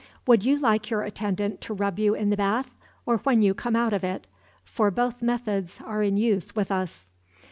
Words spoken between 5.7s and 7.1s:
are in use with us."